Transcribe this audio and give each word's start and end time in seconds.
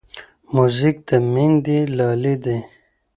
موزیک 0.55 0.97
د 1.07 1.09
میندې 1.33 1.79
لالې 1.97 2.35
دی. 2.43 2.57